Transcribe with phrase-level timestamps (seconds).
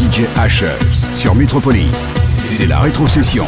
[0.00, 2.08] DJ Ashes sur Metropolis.
[2.24, 3.44] C'est la rétrocession.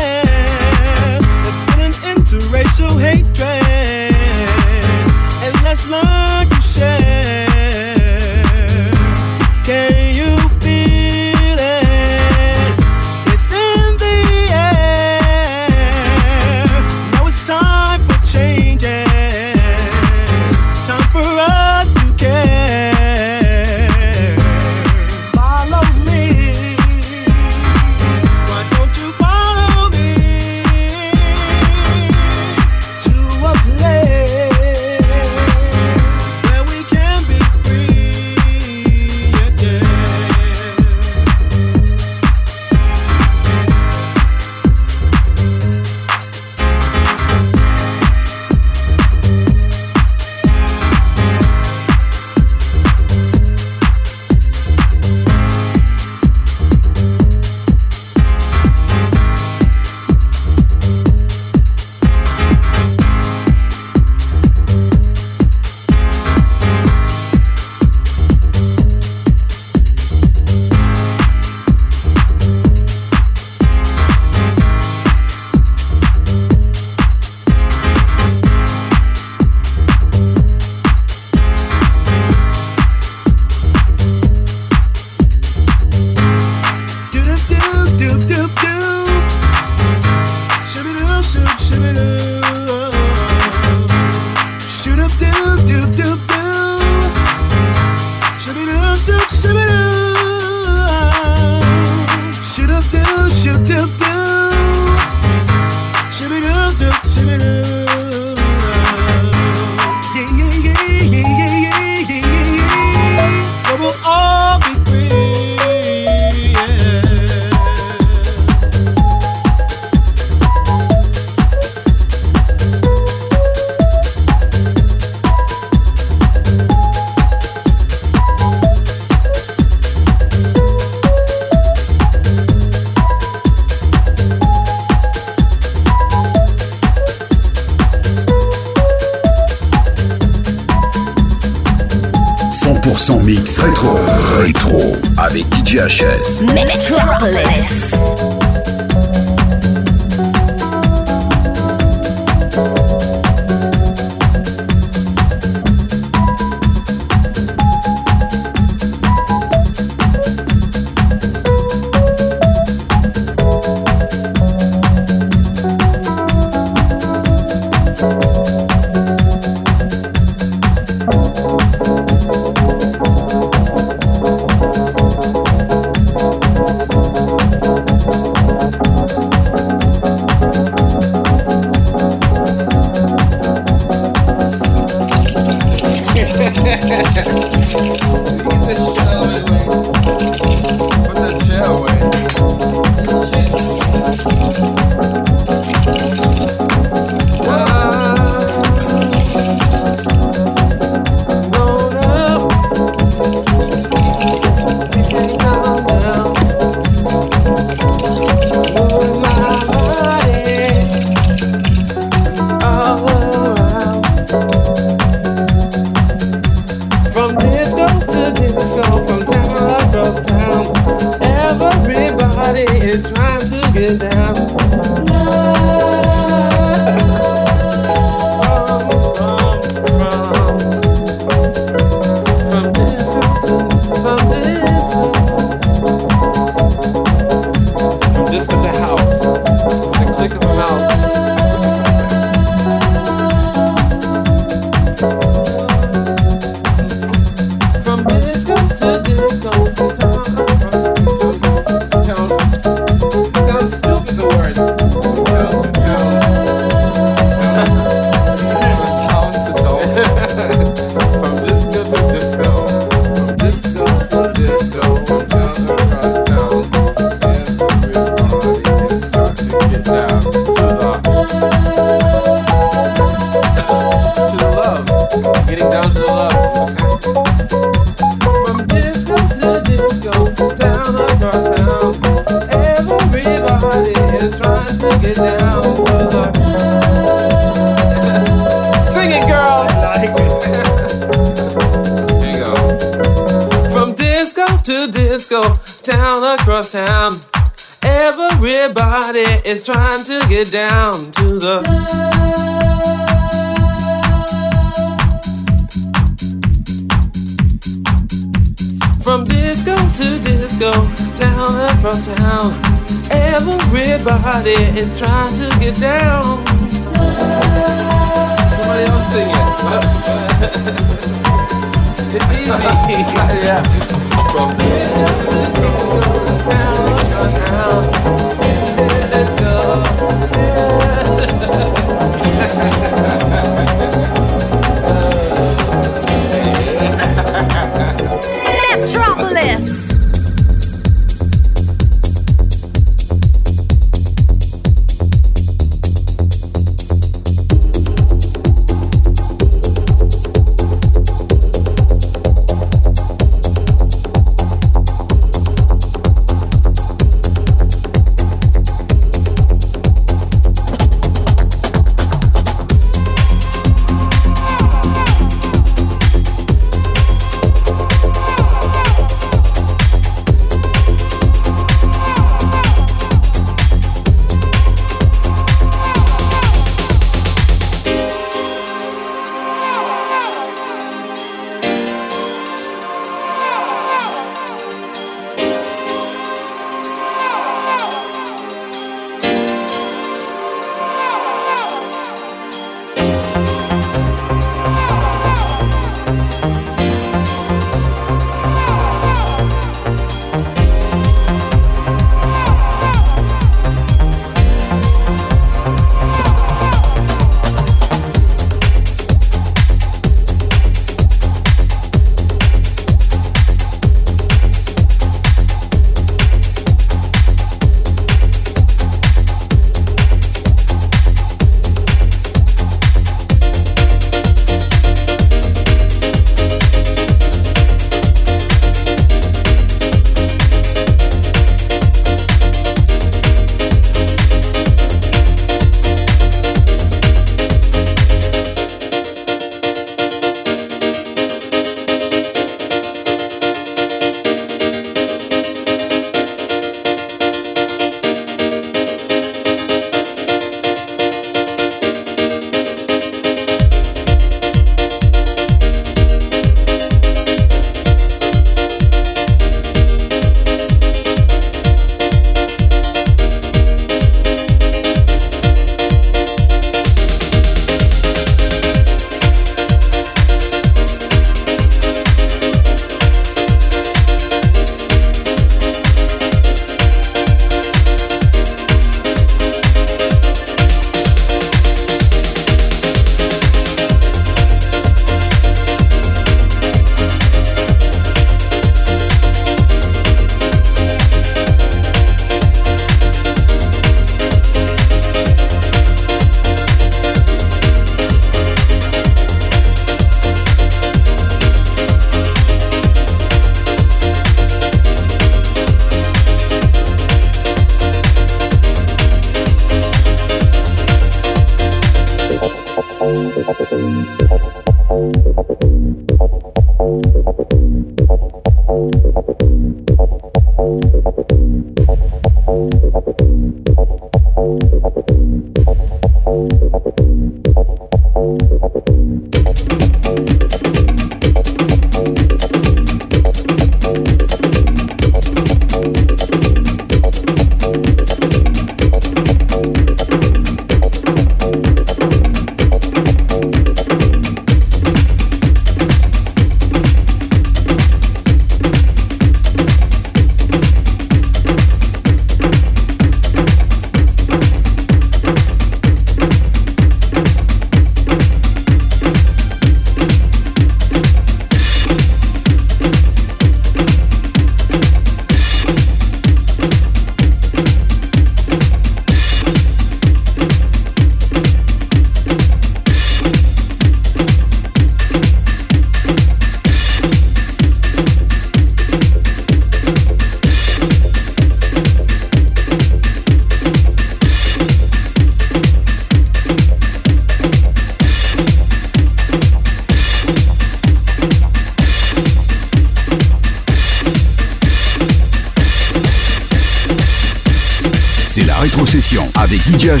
[599.76, 600.00] DJ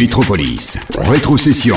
[0.00, 0.78] Métropolis.
[0.96, 1.76] Rétrocession.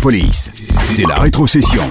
[0.00, 1.82] C'est la rétrocession.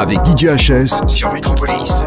[0.00, 1.99] Avec DJHS sur Metropolis.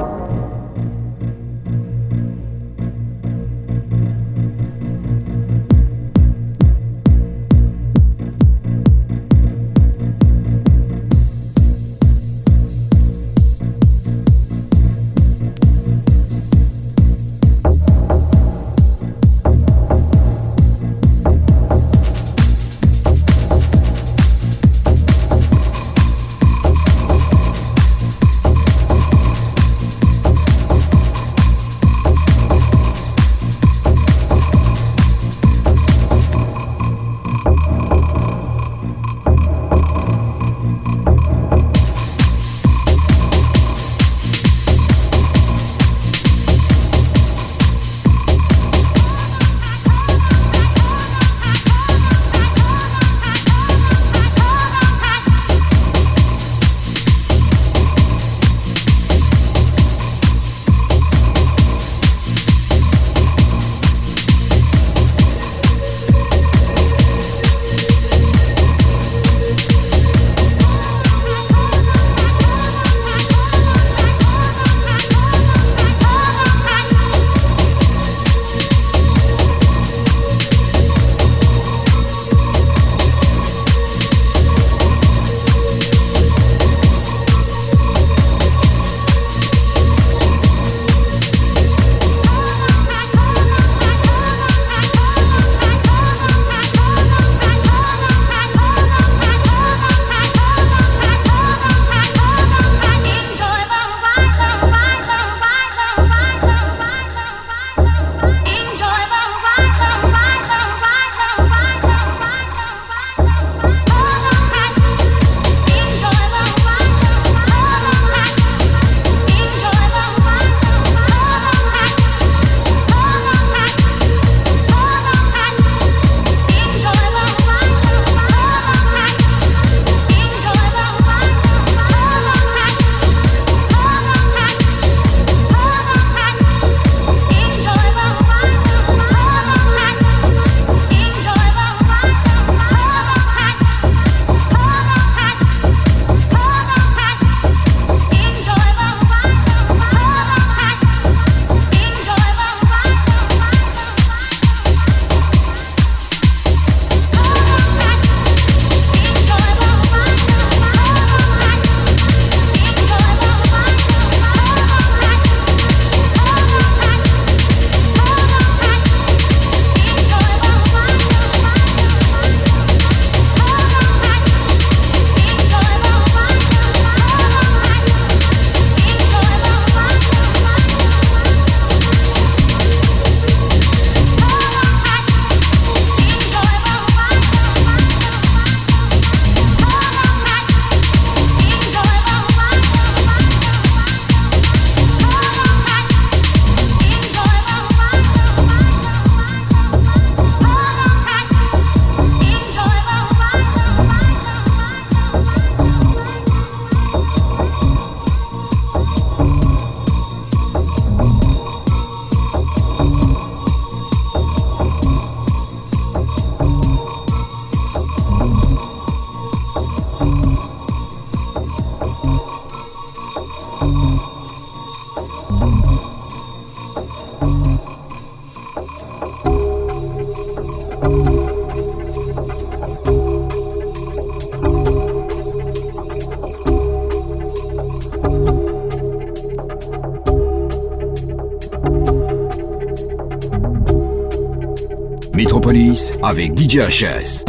[246.13, 247.22] Mavic DJ Chess.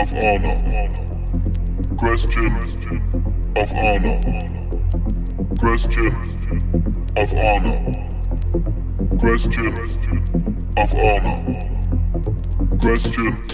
[0.00, 1.96] of honor.
[1.98, 2.56] Question
[3.56, 4.18] of honor.
[5.58, 6.06] Question
[7.16, 7.94] of honor.
[9.18, 9.66] Question
[10.78, 11.58] of honor.
[12.80, 13.49] Question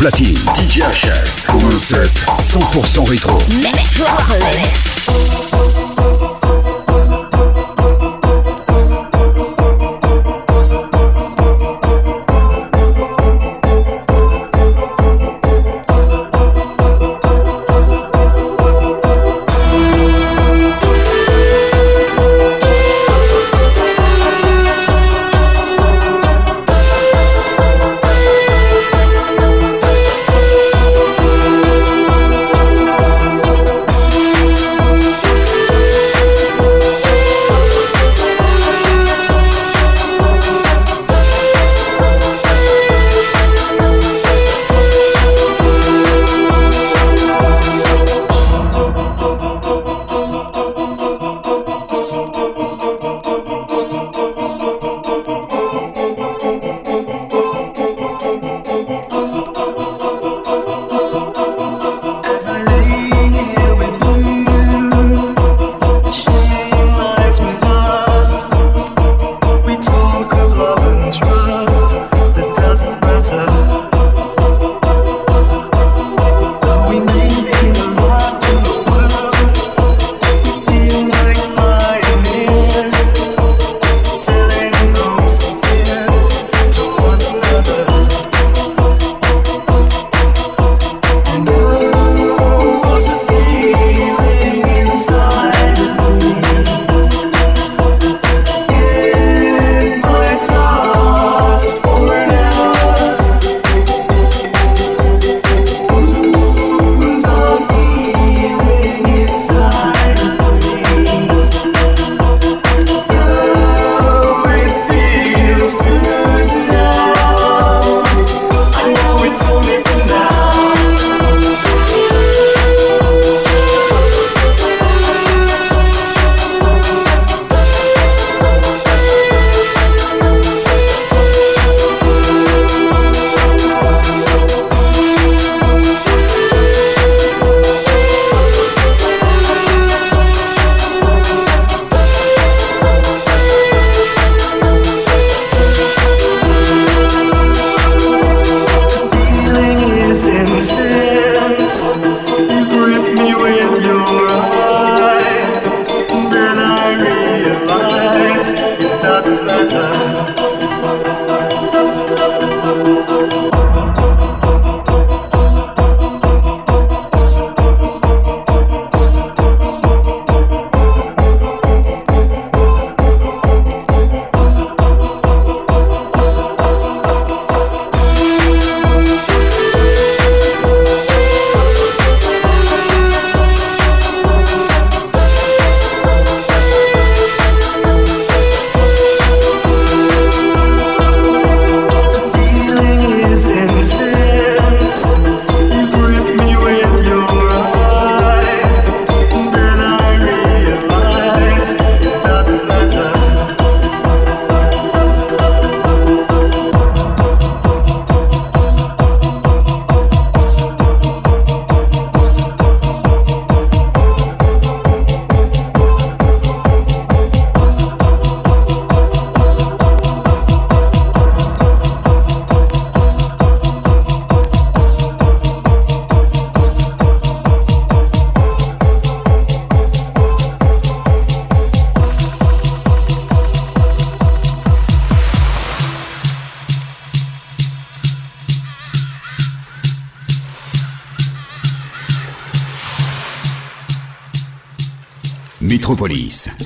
[0.00, 0.34] platine.
[0.54, 1.46] DJ HS.
[1.78, 3.36] Set 100% rétro.
[3.60, 5.10] Metropolis.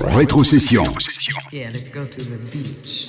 [0.01, 0.83] Rétrocession.
[1.51, 3.07] Yeah, let's go to the beach.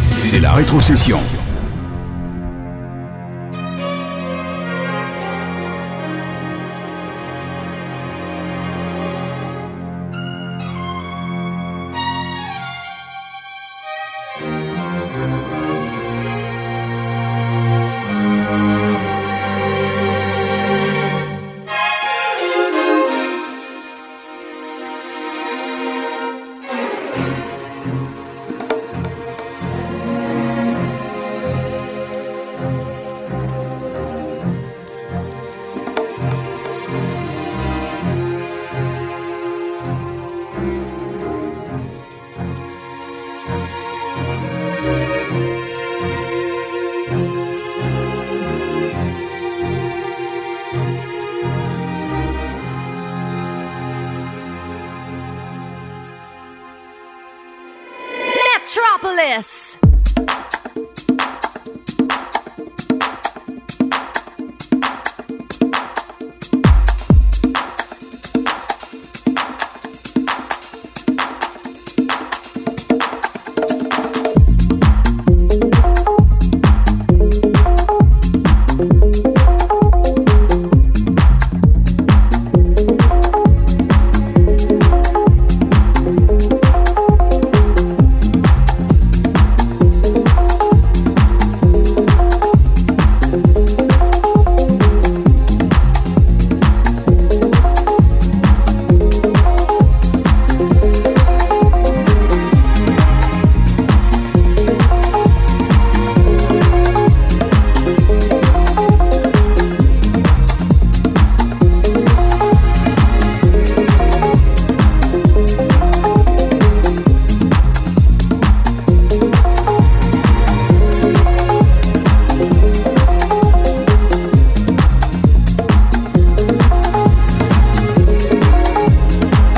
[0.00, 1.20] C'est la rétrocession.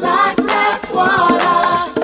[0.00, 1.97] like black water.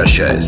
[0.00, 0.39] превращает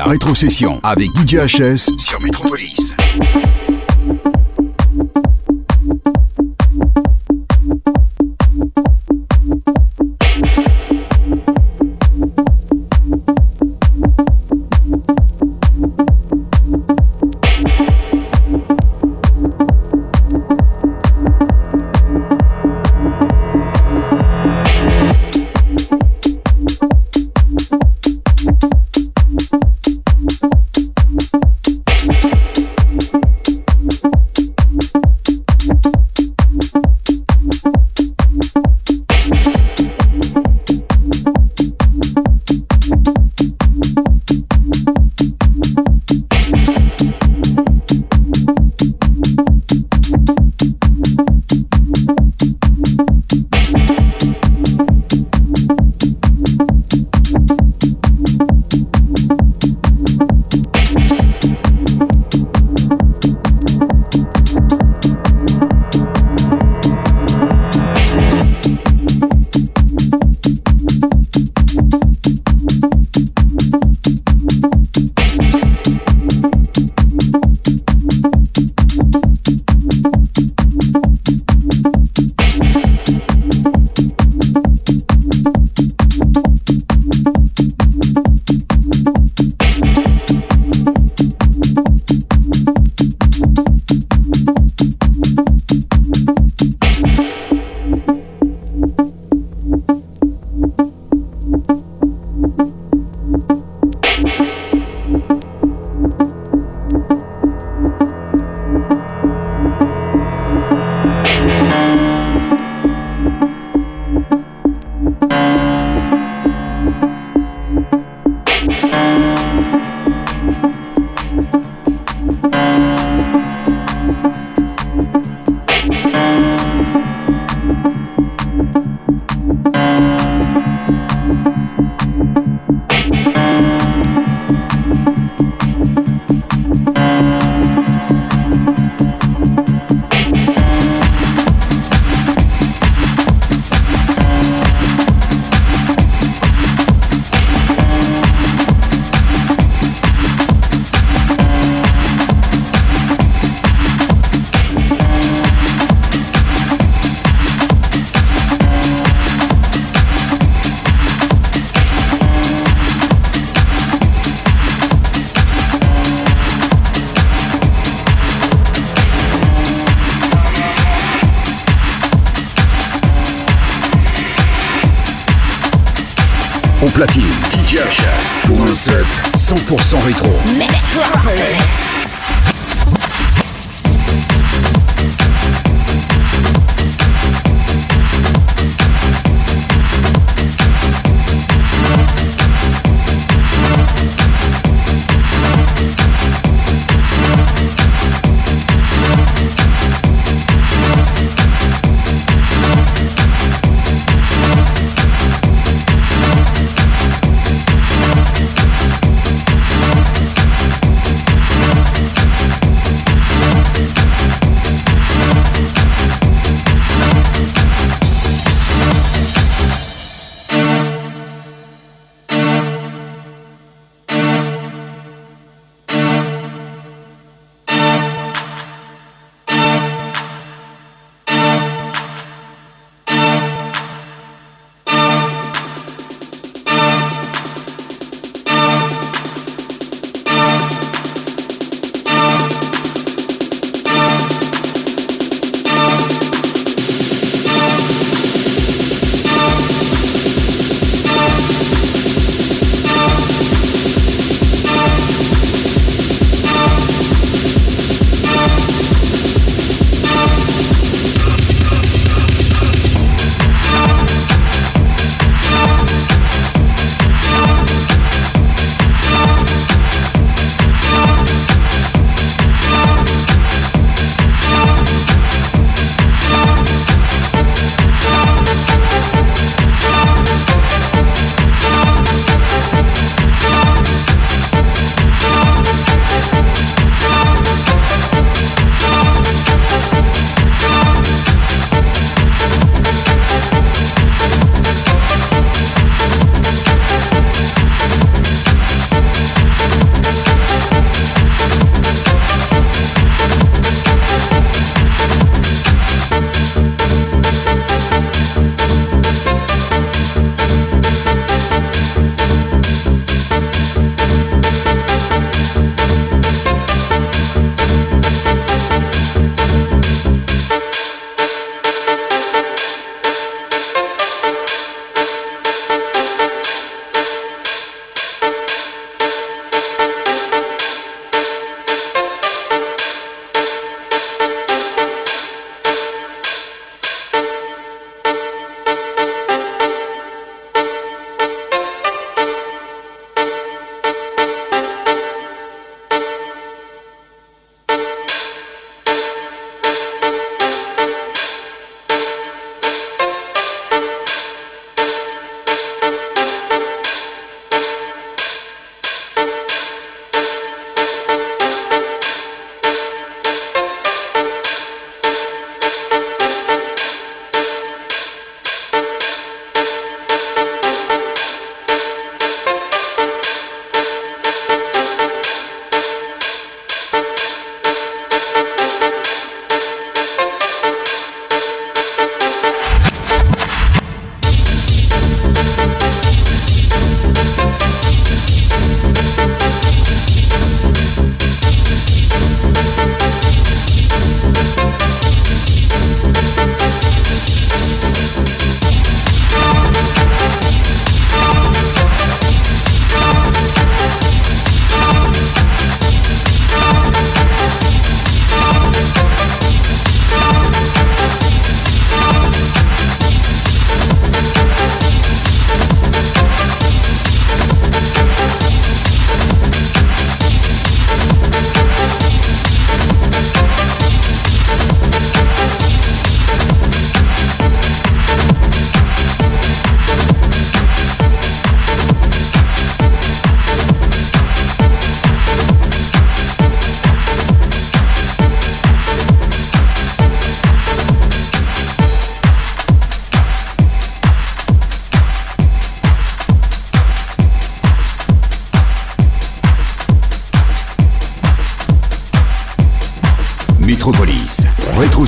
[0.00, 2.20] la rétrocession avec DJ HS sur.
[2.22, 2.99] Métropolis.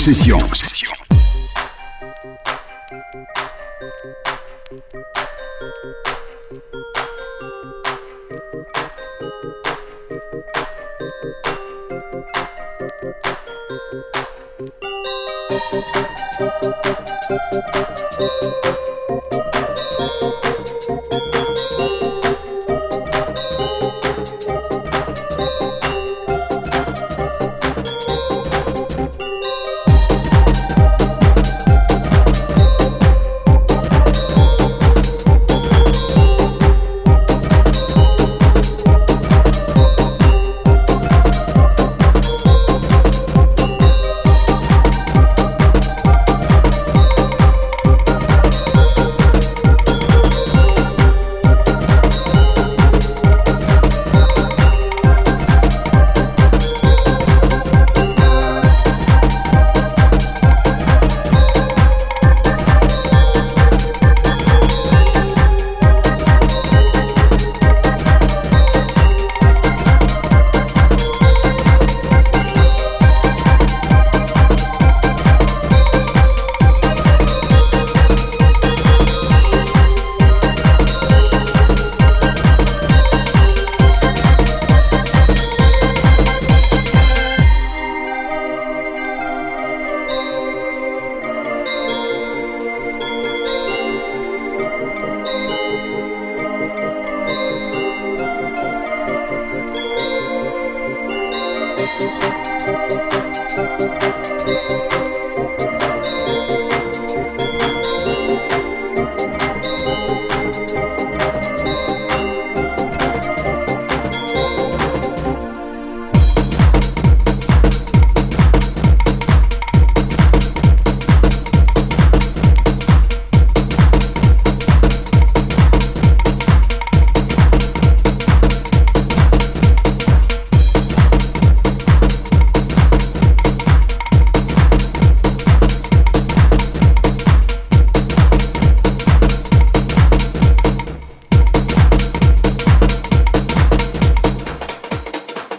[0.04, 0.42] Rétrocession.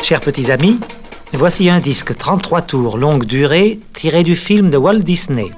[0.03, 0.81] Chers petits amis,
[1.31, 5.49] voici un disque 33 tours longue durée tiré du film de Walt Disney.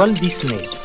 [0.00, 0.79] Walt Disney.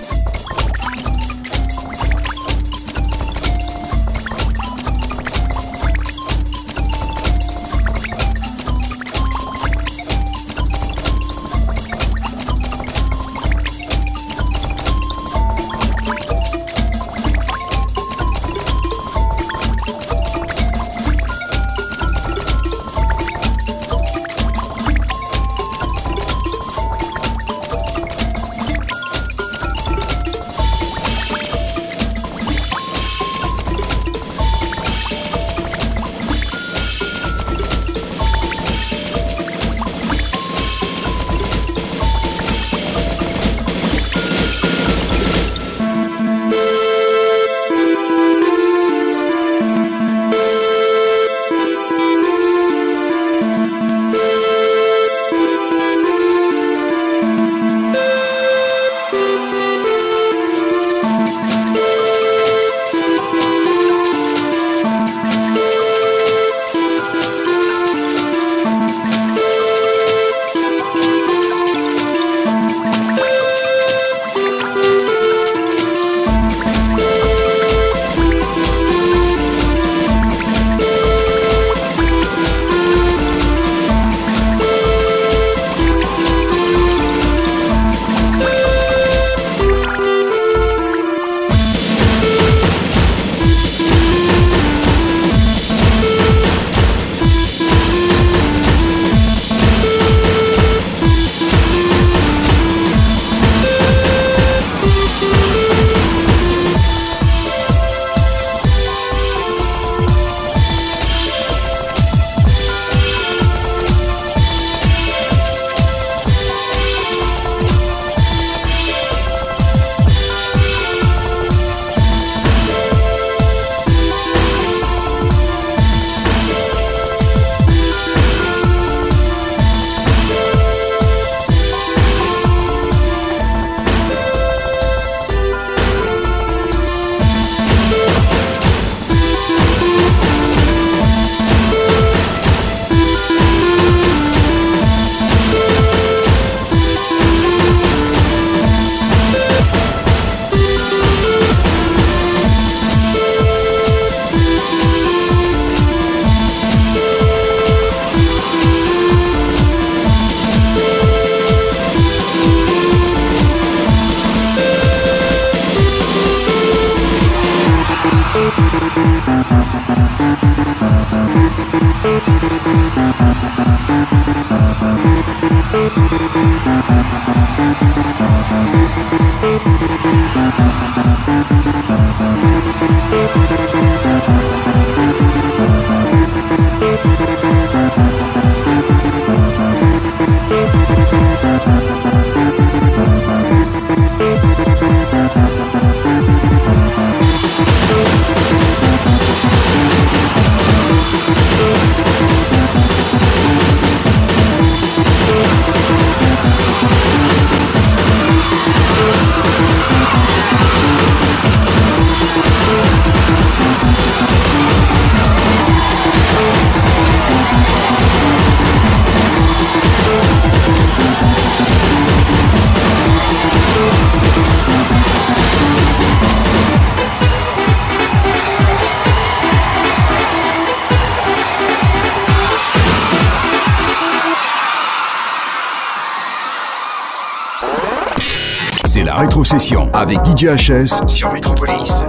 [239.46, 242.04] Rétrocession avec DJHS sur Metropolis.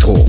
[0.00, 0.21] free.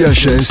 [0.00, 0.49] Caches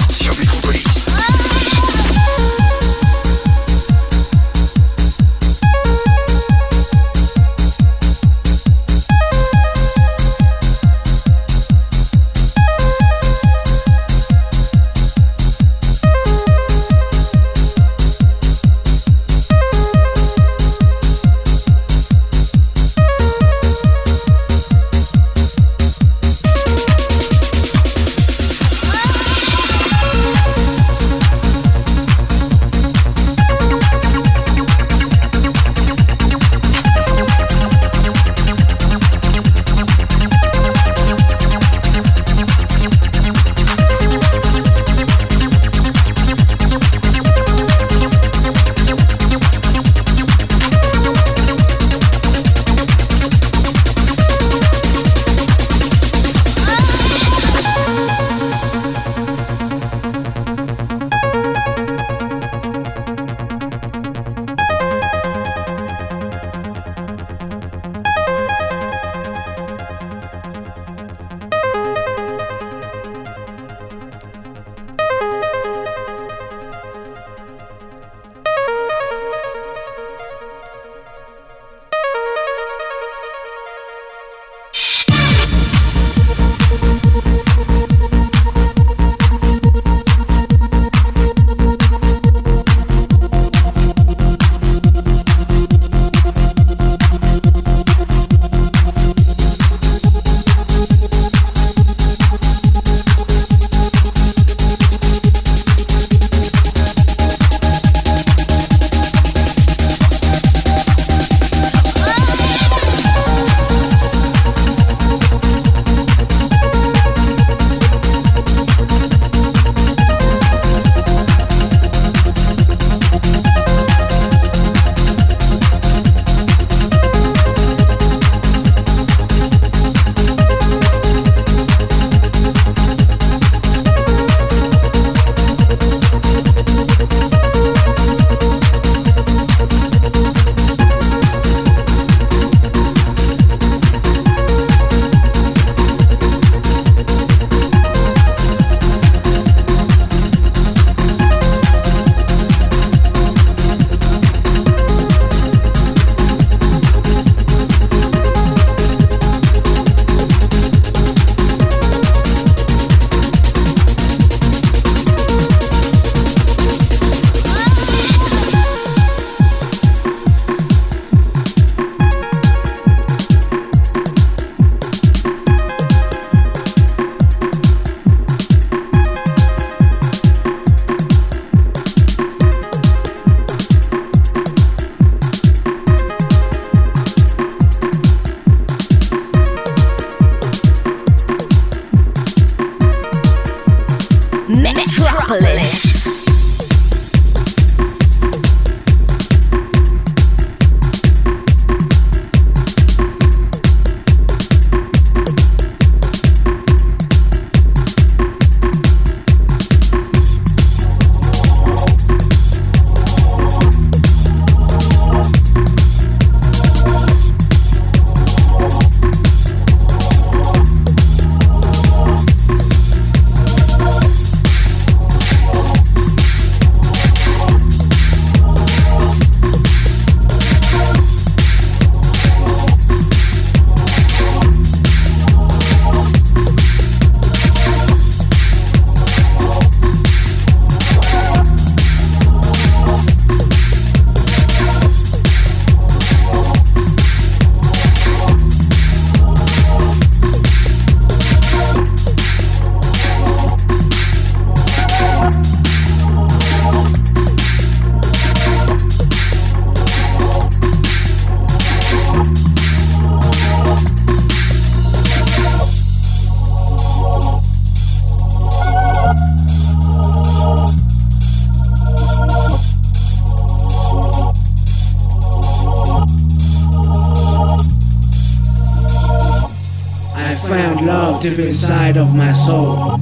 [281.30, 282.98] deep inside of my soul.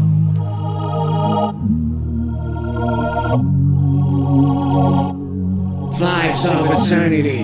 [5.97, 7.43] Vibes of eternity.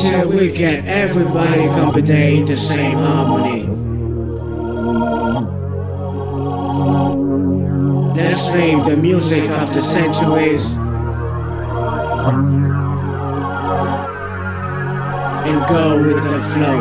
[0.00, 3.66] Till we get everybody company in the same harmony.
[8.14, 10.64] Let's name the music of the centuries
[15.48, 16.80] and go with the flow.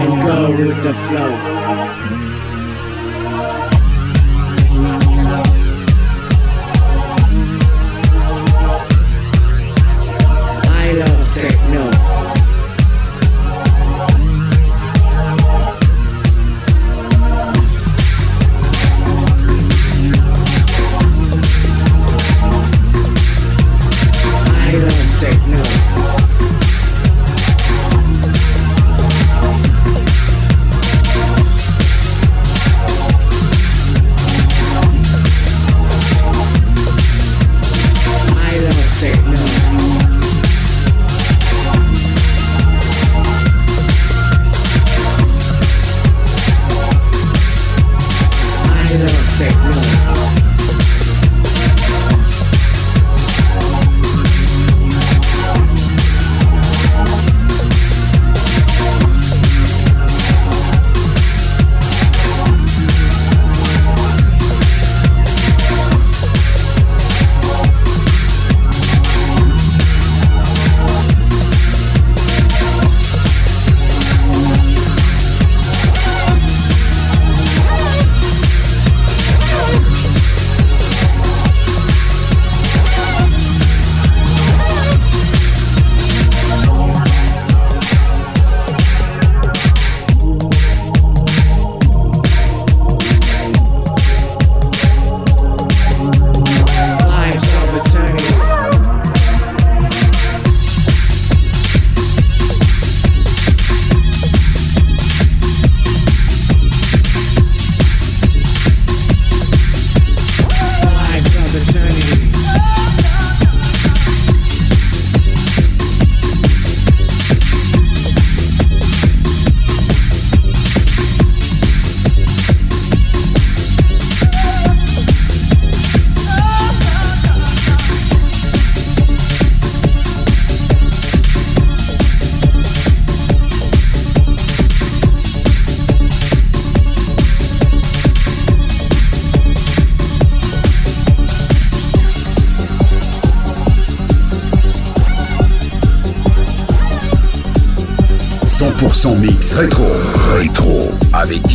[0.00, 1.61] And go with the flow.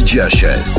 [0.07, 0.76] Joshes.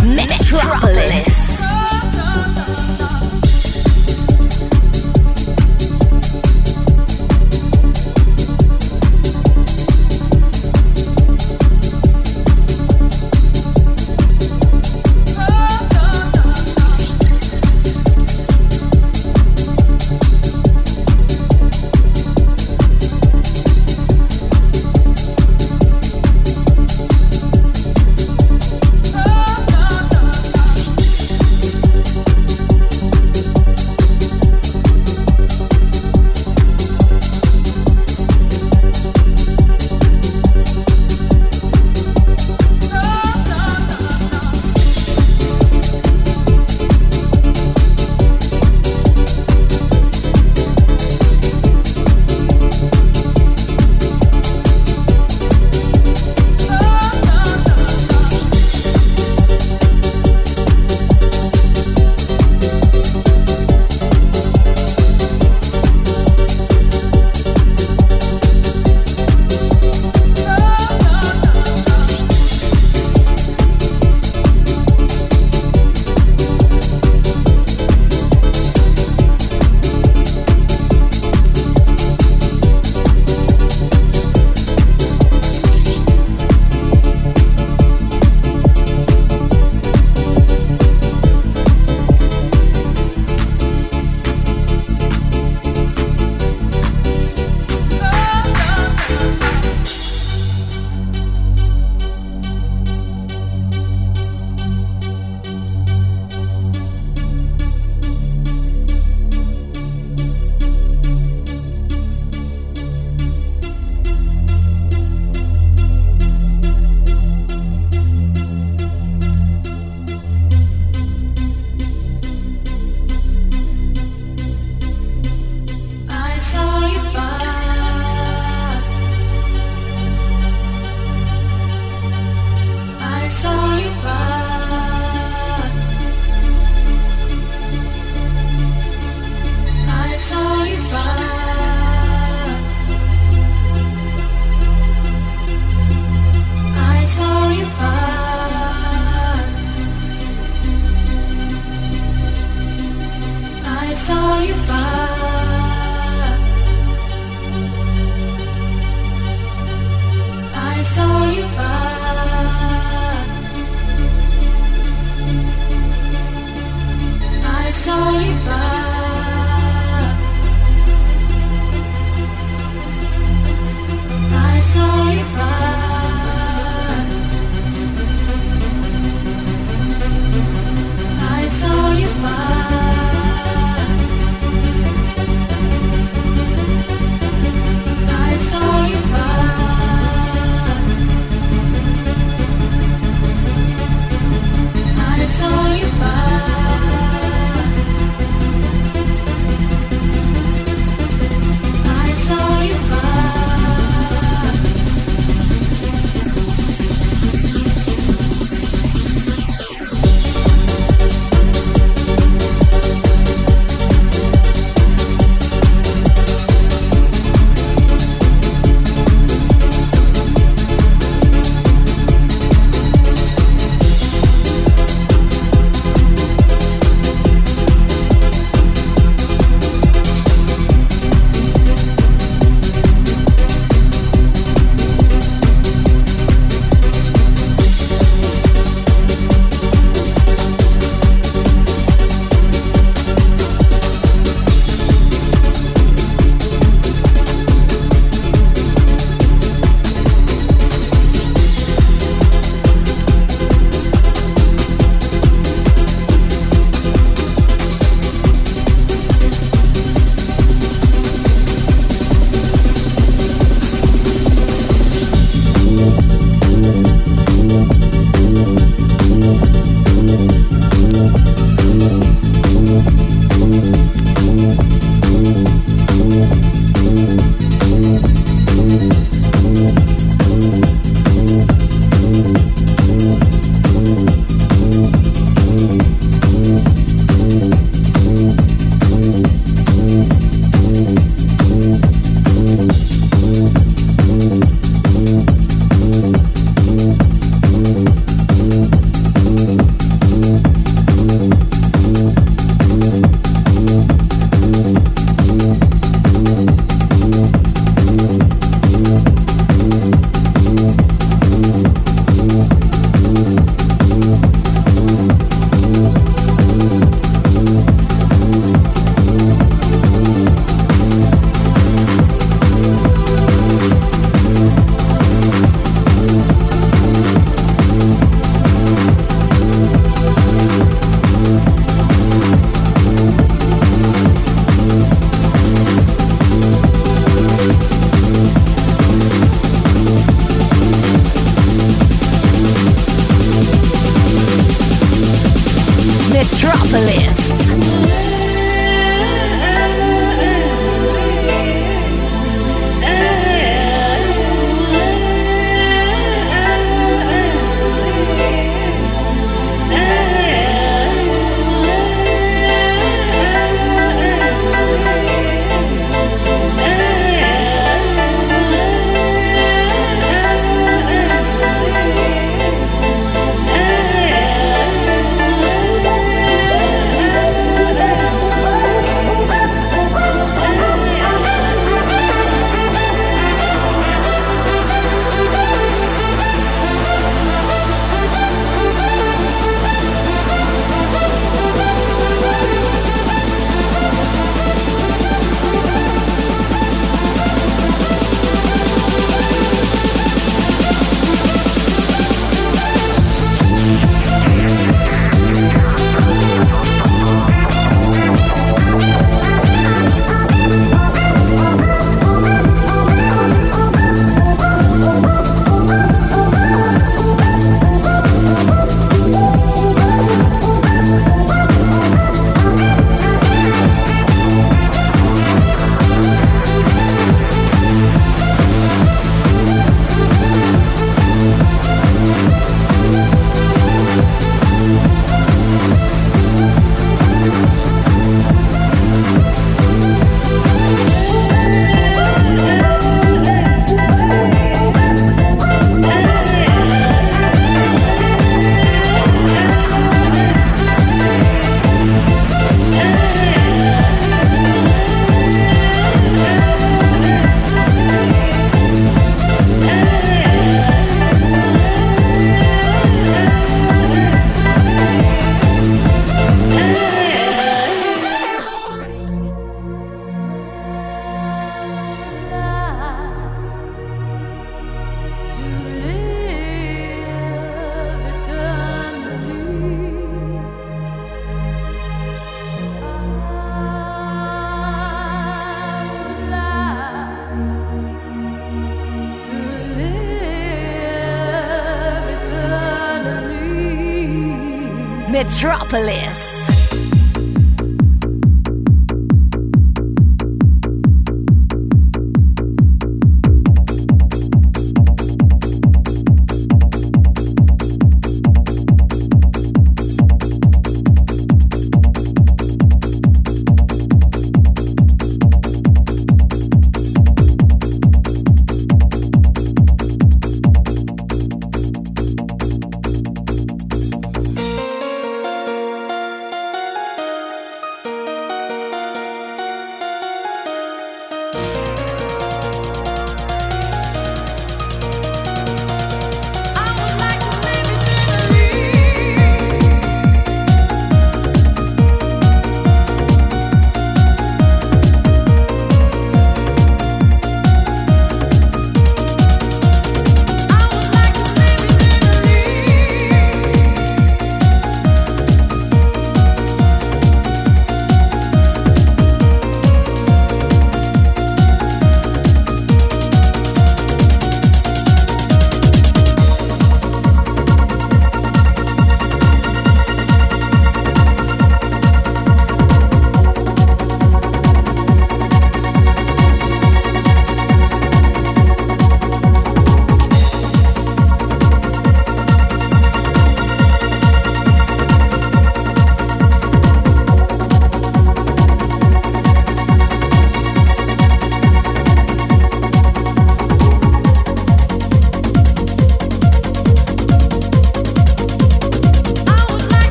[495.28, 496.27] Metropolis.